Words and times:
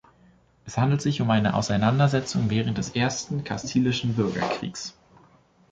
Es 0.65 0.79
handelt 0.79 0.99
sich 0.99 1.21
um 1.21 1.29
eine 1.29 1.53
Auseinandersetzung 1.53 2.49
während 2.49 2.79
des 2.79 2.95
Ersten 2.95 3.43
kastilischen 3.43 4.15
Bürgerkriegs. 4.15 4.95